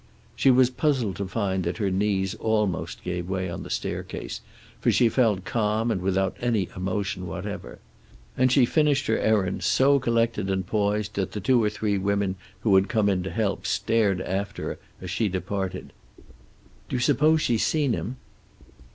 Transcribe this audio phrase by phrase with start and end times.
[0.35, 4.41] She was puzzled to find out that her knees almost gave way on the staircase,
[4.79, 7.77] for she felt calm and without any emotion whatever.
[8.35, 12.35] And she finished her errand, so collected and poised that the two or three women
[12.61, 15.93] who had come in to help stared after her as she departed.
[16.89, 18.15] "Do you suppose she's seen him?"